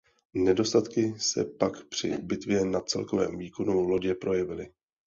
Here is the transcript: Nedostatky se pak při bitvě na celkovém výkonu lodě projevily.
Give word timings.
Nedostatky 0.33 1.13
se 1.17 1.45
pak 1.45 1.83
při 1.85 2.17
bitvě 2.17 2.65
na 2.65 2.79
celkovém 2.81 3.37
výkonu 3.37 3.83
lodě 3.89 4.15
projevily. 4.15 4.69